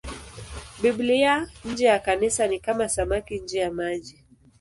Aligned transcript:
Biblia 0.81 1.47
nje 1.65 1.85
ya 1.85 1.99
Kanisa 1.99 2.47
ni 2.47 2.59
kama 2.59 2.89
samaki 2.89 3.39
nje 3.39 3.59
ya 3.59 3.71
maji. 3.71 4.19